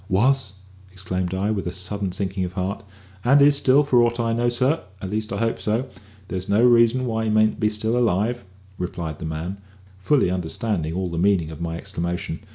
"Was?" 0.09 0.53
exclaimed 0.91 1.31
I, 1.35 1.51
with 1.51 1.67
a 1.67 1.71
sudden 1.71 2.11
sinking 2.11 2.43
of 2.43 2.53
heart. 2.53 2.81
"And 3.23 3.39
is 3.39 3.55
still, 3.55 3.83
for 3.83 4.01
aught 4.01 4.19
I 4.19 4.33
know, 4.33 4.49
sir; 4.49 4.81
at 4.99 5.11
least 5.11 5.31
I 5.31 5.37
hope 5.37 5.59
so; 5.59 5.89
there's 6.27 6.49
no 6.49 6.65
reason 6.65 7.05
why 7.05 7.25
he 7.25 7.29
mayn't 7.29 7.59
be 7.59 7.69
still 7.69 7.95
alive," 7.95 8.43
replied 8.79 9.19
the 9.19 9.25
man, 9.25 9.61
fully 9.99 10.31
understanding 10.31 10.93
all 10.95 11.09
the 11.11 11.19
meaning 11.19 11.51
of 11.51 11.61
my 11.61 11.77
exclamation. 11.77 12.39